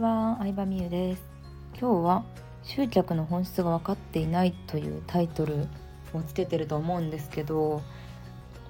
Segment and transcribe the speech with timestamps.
[0.00, 1.22] ちは、相葉美優です
[1.78, 2.24] 今日は
[2.62, 5.68] 集客の本質が分かっていないというタイトル
[6.14, 7.82] をつけてると思うんですけど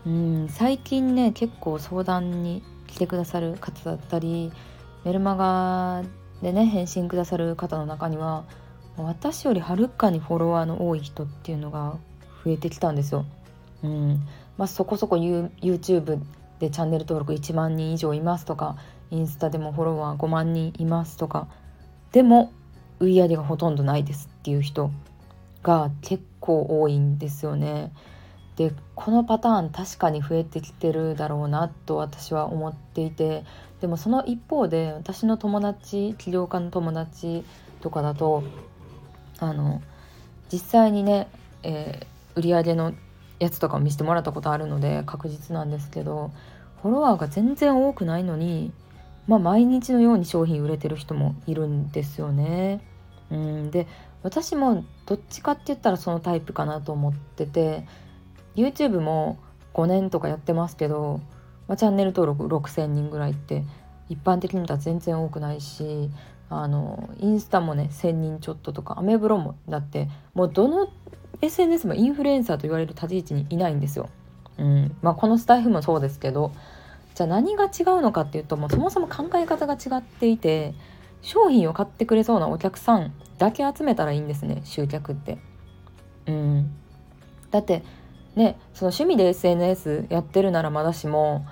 [0.04, 4.50] うん最近ね結構相談に来てくださる方だったり
[5.04, 6.02] メルマガ
[6.42, 8.44] でね返信くださる方の中には
[8.96, 11.96] 私よりはるかにフォロワーの多い人っていうのが
[12.44, 13.24] 増えてきたんですよ。
[13.84, 14.26] うん
[14.58, 16.20] まあ、そこそこ YouTube
[16.58, 18.76] でチャンネル登録1万人以上いますとか
[19.10, 21.48] インスタでもフォロワー5万人いますとか
[22.12, 22.52] でも
[22.98, 24.90] 売り上げがほとんどないですっていう人
[25.62, 27.92] が結構多いんですよね。
[28.56, 33.44] でこのパターン確かに増えてきてるだろうなと私は思っていて
[33.80, 37.42] でもその一方で私の友達起業家の友達
[37.80, 38.42] とかだと
[39.38, 39.80] あの
[40.52, 41.28] 実際にね、
[41.62, 42.92] えー、売り上げの
[43.38, 46.30] やつとかを見せてもらったことあるので確実なんですけど
[46.82, 48.72] フォロワーが全然多くないのに
[49.30, 52.80] まあ、毎日のように商品売れてる人もいるんですよね。
[53.30, 53.86] うんで
[54.24, 57.86] 私もどっちかって言ったらそのタイプかなと思ってて
[58.56, 59.38] YouTube も
[59.72, 61.20] 5年とかやってますけど、
[61.68, 63.62] まあ、チャンネル登録6,000人ぐらいって
[64.08, 66.10] 一般的に見たら全然多くないし
[66.48, 70.88] あのインスタもね1,000人ちょっととかアメブロもだってもうどの
[71.40, 74.10] SNS もインフルエンサーと言われる立ち位置にいないんですよ。
[74.58, 76.52] うんまあ、このスタイフもそうですけど
[77.14, 80.74] じゃあ何が違うのかっていうともうそもそも考え方が違っていて
[81.22, 85.38] 商品を買ってくれそうなお客さんだけ集めたらいいんですね集客って。
[86.26, 86.70] うん、
[87.50, 87.82] だって
[88.36, 91.46] ねその趣味で SNS やってるならまだしも、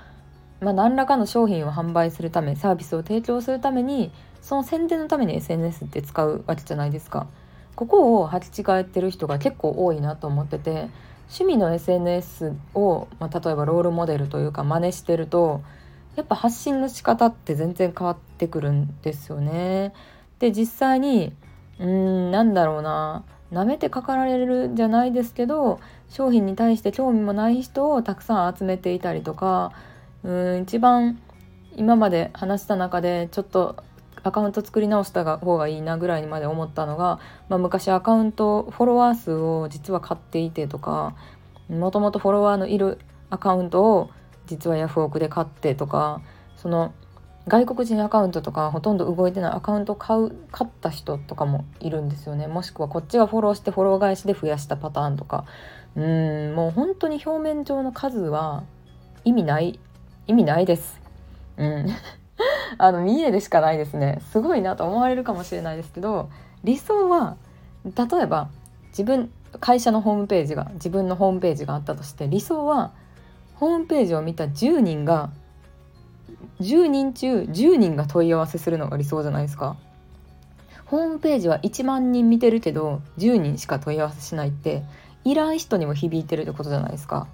[0.61, 7.27] まあ、何らかの商品を販売するためサービスを提供するためにその宣伝のために SNS って使うわけじゃないですか。
[7.75, 10.89] ここを履き違えてる人が結構多いなと思ってて
[11.29, 15.63] 趣味の SNS を、まあ、例えばロールモデルというか真似してると
[16.17, 19.93] やっぱ発信の仕方って全然変わってくるんですよね。
[20.41, 21.33] で実際に
[21.79, 29.73] うんなんだろうな舐めてかかられるじゃないですけど商品に対して興味もない人をたくさん集めていたりとか
[30.25, 31.21] うん一番
[31.77, 33.77] 今まで話した中でちょっと
[34.23, 41.15] アカウント作り直した方がいいなぐらいにまで思ったのが、まあ、昔アカウントフォロワー数を実は買っていてとか
[41.69, 42.99] もともとフォロワーのいる
[43.31, 44.11] アカウントを
[44.47, 46.23] 実はヤフオクで買ってとか
[46.57, 46.95] その
[47.49, 52.47] 外国人アカウントとかほとんど動いてないアカウントを買う買った人とかもいるんですよね。
[52.47, 55.45] もしくはこっちがフォローしてフォロー返しで増やしたパターンとか。
[55.97, 58.65] うんもう本当に表面上の数は
[59.25, 59.81] 意味ない
[60.27, 61.01] 意味ないです。
[61.57, 61.87] うん。
[62.79, 66.29] あの見えでしかないですねすごいなと思われるかもしれないですけど
[66.65, 67.37] 理想は
[67.85, 68.49] 例えば
[68.89, 69.31] 自分
[69.61, 72.93] 会社のホームページが自分のホームページがあったとして理想は
[73.55, 75.31] ホームページを見た10人が
[76.61, 79.77] 10人中10人が問い合わせするのが理想じゃないですか。
[80.87, 84.83] ホームページは1万人見てるけど10人しか問い合わせしないって
[85.25, 87.29] いらん人にも響いてるってことじゃないですか。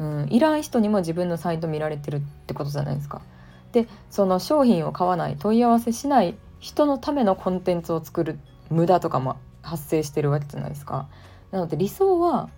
[0.00, 3.20] うん、いらん人にも自分のサイト見られてるってことじゃないですか。
[3.72, 8.38] でその商品を買わない問い合わせしない人のためのコンテンツを作る
[8.70, 11.08] 無駄とかも発生してるわけじゃないですか。
[11.50, 12.48] なので理想は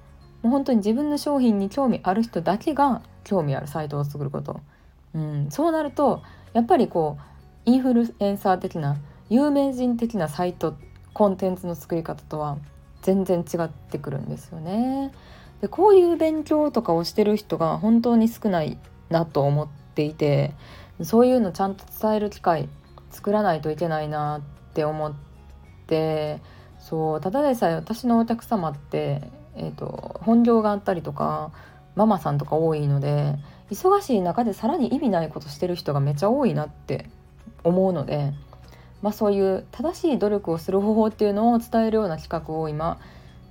[0.43, 4.61] もう本当に自分の商品に興味ある人だけが興味あるサイトを作ること。
[5.15, 6.23] うん、そうなると
[6.53, 8.97] やっぱりこうインフルエンサー的な
[9.29, 10.77] 有名人的なサイト
[11.13, 12.59] コンテンツの作り方とは
[13.03, 15.13] 全然違ってくるんですよね。
[15.61, 18.79] でこういう勉強とかをしてる人が本当に少ない
[19.11, 20.55] なと思っていて
[21.05, 22.69] そういうのちゃんと伝える機会
[23.11, 25.15] 作らないといけないなって思っ
[25.87, 26.41] て
[26.79, 29.23] そうただでさえ私のお客様って、
[29.57, 31.53] えーと、本業があったりとか
[31.97, 33.37] ママさんとか多いので
[33.71, 37.11] 忙しい中でさらに意味ないことしてる人がめちゃ多いなって
[37.63, 38.33] 思うので、
[39.03, 42.99] まあ、そういう正しい努力をする方法っていうのを伝えるような企画を今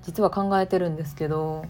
[0.04, 1.66] 実は考えてるんですけど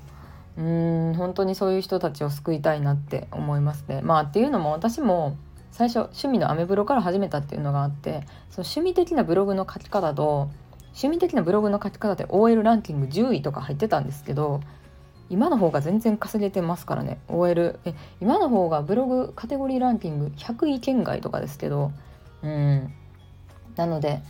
[0.58, 4.02] うーん本当にそういう人たちを救いたいなって思いますね。
[4.02, 5.36] まあっていうのも私も
[5.80, 10.50] 最初趣味のアメブロから始めたっていうのがあってその趣味的なブログの書き方と
[10.88, 14.60] 趣味的なブログの書き方で OL ランキング10位とか入ってたんですけど
[15.30, 17.22] 今の方が全然稼げてますからね。
[17.30, 21.94] OL え今の方がブログカテゴリーランキング100位圏外とかですけど
[22.44, 22.94] うん。
[23.78, 24.22] なので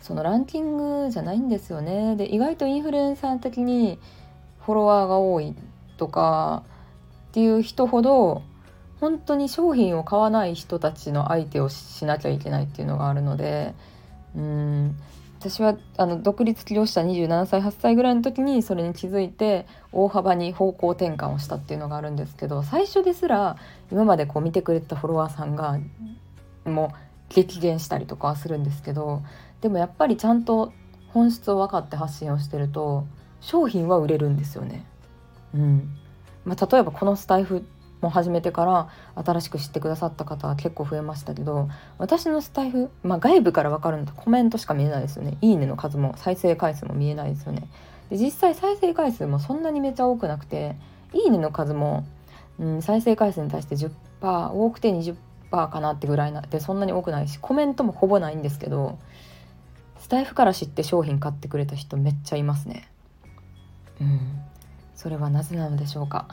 [0.00, 2.16] そのランキングじゃないんですよね。
[2.16, 4.00] で意外とインフルエンサー的に
[4.58, 5.54] フォロワーが多い
[5.98, 6.64] とか
[7.28, 8.42] っていう人ほど
[9.00, 13.74] 本当に商品を買わない人たちの相手をしなきゃいけないっていうのがあるので
[14.36, 14.96] うん
[15.38, 23.56] 私はあの独立起業した27歳8歳ぐらいの時にそれに気づいて大幅に方向転換をしたっていうのがあるんですけど最初ですら
[23.92, 25.78] 今までこう見てくれたフォロワーさんが
[26.64, 26.96] もう
[27.28, 29.22] 激減したりとかはするんですけど
[29.60, 30.72] でもやっぱりちゃんと
[31.08, 33.06] 本質を分かって発信をしてると
[33.40, 34.84] 商品は売れるんですよね。
[35.54, 35.96] うん
[36.44, 37.64] まあ、例えばこのスタイフ
[38.06, 38.88] も始めてから
[39.22, 41.68] 新しく知ってくださった方は結構増えましたけど
[41.98, 45.36] 私のスタイフ、まあ、外部から分かるのとコメントしか見えないですよね。
[45.40, 47.68] いいねの数も再生回数も見えないですよね。
[48.10, 50.76] で実際再生回数もそんなにめちゃ多くなくて
[51.12, 52.06] いいねの数も、
[52.58, 55.16] うん、再生回数に対して10%多くて20%
[55.50, 58.98] かなってぐらいなでそんなに多くないしコメントもほぼないんですけど
[59.98, 62.88] スタイフから知って商品買ってくれた人めっちゃいますね。
[64.00, 64.20] うん。
[64.94, 66.28] それはなぜなのでしょうか。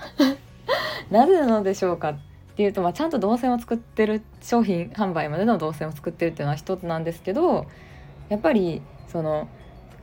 [1.11, 2.19] なぜなのでしょうかっ
[2.55, 7.65] ていうと、まあ、ちゃんと動線を作ってる商品販売までの動線を作ってるっていうのは一つなんですけど
[8.29, 9.47] やっぱりその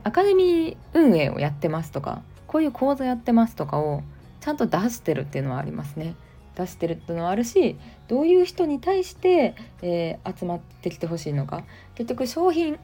[0.03, 4.03] アカデミー運営をやってますとかこういう講座やってますとかを
[4.41, 6.15] ちゃんと出してるっていうのはありますね。
[6.55, 7.77] 出してるっていうのはあるし
[8.09, 11.63] どういう人に対して、えー、集まってきてほしいのか
[11.95, 12.77] 結局商品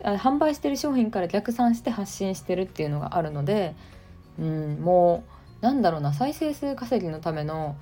[0.00, 3.76] 販売してる商品から逆算して発信してるっていうのがあるので、
[4.40, 5.31] うん、もう
[5.62, 7.76] なんだろうな再生数稼ぎのための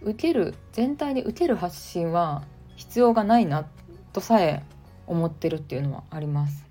[0.00, 2.42] 受ける全体に受ける発信は
[2.74, 3.68] 必要がないな
[4.12, 4.64] とさえ
[5.06, 6.66] 思ってるっていうのはあります。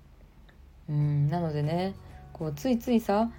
[0.88, 1.94] うんなのでね
[2.32, 3.30] こうついついさ、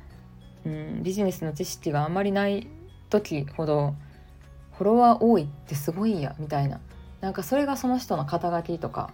[0.66, 2.68] うん、ビジネスの知識があんまりない
[3.10, 3.96] 時ほど
[4.78, 6.80] フォロワー多いってすごいやみたいな
[7.20, 9.12] なんかそれがその人の肩書きとか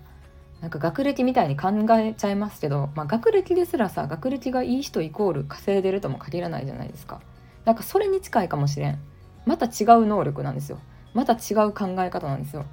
[0.61, 7.21] なんか学歴みたいに考えちゃいますけど、まあ、学歴ですらさ学歴がいい人イコール稼いでるとも限らないじゃないですか。
[7.65, 8.99] なんかそれに近いかもしれん。
[9.45, 10.79] また違う能力なんですよ。
[11.13, 12.65] また違う考え方なんですよ。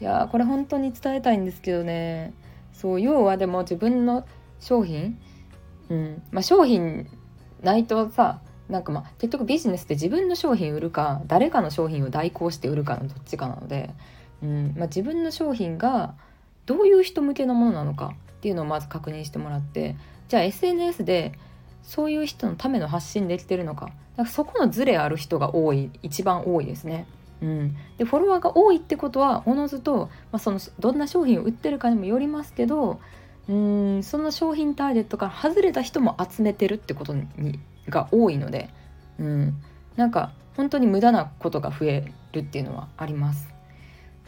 [0.00, 2.32] いやこれ本当に伝えたいんですけどね。
[2.72, 4.26] そう要はでも自分の
[4.60, 5.18] 商品
[5.88, 6.22] うん。
[6.30, 7.08] まあ商品
[7.62, 13.90] ないとさなんかまあ結局ビジネスって自分の商品売るか誰かの商品を代行して売るかのどっちかなので、
[14.42, 14.74] うん。
[14.76, 16.14] まあ、自分の商品が
[16.66, 19.96] どういう人向けのものなのかっていうのをまず確認してもらって
[20.28, 21.32] じゃあ SNS で
[21.88, 27.06] そういう人のための発信できてるのかだからそこのズレある人が多い一番多いですね。
[27.40, 33.00] うん、でフォロワーが多いってことはおのずと、まあ、そのどんな商品を売ってるかにもよりますけど
[33.48, 37.58] うんその商品ターゲットから外れた人も集めてるってことに
[37.88, 38.68] が多いので、
[39.18, 39.54] うん、
[39.96, 43.48] なんか本当に無駄なことが増えるっていうのはあります。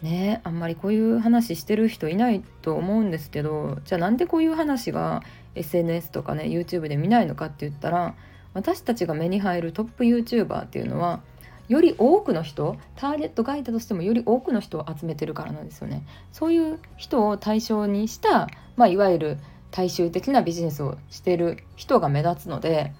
[0.02, 5.22] ねあんまりこういう話してる人いないと思うんですけどじゃあなんでこういう話が
[5.54, 8.14] SNS とかね YouTube で見ないのかって言ったら
[8.54, 11.20] 私たちが目に入るトップ YouTuber っていうのは
[11.68, 16.04] より多くの人ターゲットがいたとしてもより多くの人を集めてるからなんですよね。
[16.32, 19.38] そういう人を対象にした、まあ、いわゆる
[19.70, 22.92] 大衆的なビジネスをしてる人が目立つので、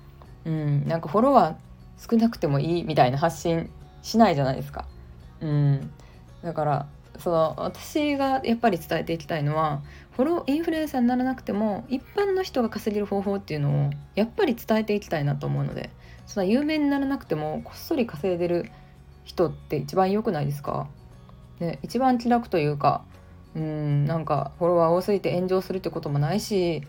[0.44, 3.70] うん、なんかフォロワー少なくてもいいみたいな発信
[4.02, 4.86] しないじゃないですか。
[5.40, 5.90] うん、
[6.42, 6.86] だから
[7.18, 9.82] その私がやっぱり伝えていきたいのは
[10.12, 15.90] フォローインフルエンサーにならなくても一般の人が稼げる方法っていうのをやっぱり伝えていきたいなと思うので
[16.26, 18.70] その有名にならなくてもこっそり稼いでる
[19.24, 20.88] 人って一番良くないですか、
[21.58, 23.04] ね、一番気楽というか
[23.54, 26.82] うんなんかフォロワー多すぎて炎上するってこともないし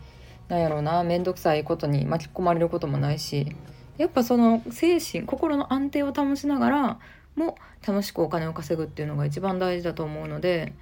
[0.47, 3.55] なんやろうな面倒くさいことに巻き込まれることもないし
[3.97, 6.99] やっぱその精神心の安定を保ちながら
[7.35, 10.73] も楽しくお金を稼ぐっていうのが一番大事だと思うので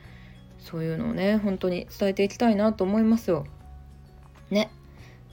[0.60, 3.46] そういうのをね本当に伝えていきたいなと思いますよ。
[4.50, 4.72] ね。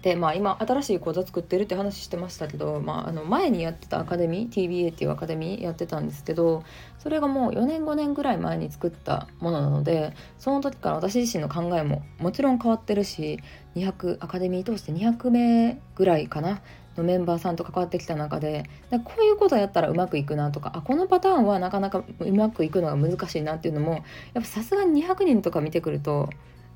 [0.03, 6.63] でまあ今新しい講座作ってるって話してましたけど、まあ、あの前にやってたアカデミー TBA っていうアカデミーやってたんですけど
[7.01, 13.41] それがもう4年5年ぐらい前に作ったものなのでその時から私自身の考えももちろん変わってるし
[13.75, 16.61] 200アカデミー通して200名ぐらいかな
[16.99, 24.03] のメンバーさんと関わってきた中でこういうことやったらうまくいくなとかあこのパターンはなかなかうまくいくのが難しいなっていうのもやっ
[24.35, 26.31] ぱさすがに200人とか見てくると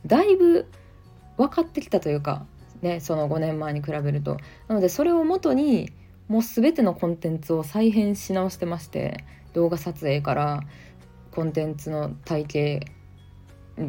[0.06, 0.66] だいぶ
[1.36, 2.44] 分かってきたというか、
[2.82, 4.36] ね、その5年前に比べると。
[4.68, 5.90] なのでそれをもとに
[6.28, 10.60] もう全てのコンテンツを再編し直してまして動画撮影から
[11.32, 12.86] コンテンツの体系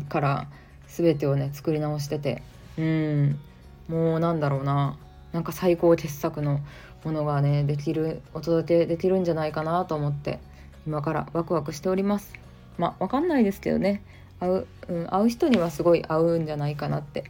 [0.10, 0.48] から
[0.88, 2.42] 全てをね作り直してて。
[2.78, 3.40] うん。
[3.88, 4.98] もうなんだろうな。
[5.34, 6.60] なんか最高傑作の
[7.04, 10.40] ものがねできるお届けできるんじゃないかなと思って
[10.86, 12.34] 今からワクワクしております。
[12.78, 14.04] まあ分かんないですけどね。
[14.40, 17.26] 会う,、うん、会う人にはすごい合うんじゃないかなって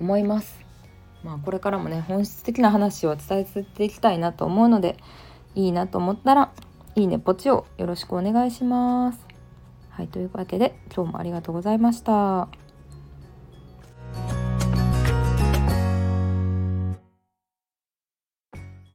[0.00, 0.58] 思います。
[1.22, 4.96] まあこれからもね本質的な話を伝えていきたいなと思うので
[5.54, 6.52] いいなと思ったら
[6.94, 9.18] いいねポチをよろしくお願いします。
[9.90, 12.67] はいというわけで今日もありがとうございました。